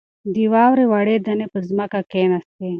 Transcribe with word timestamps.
د 0.33 0.35
واورې 0.53 0.85
وړې 0.91 1.15
دانې 1.25 1.47
په 1.53 1.59
ځمکه 1.67 1.99
کښېناستې. 2.09 2.67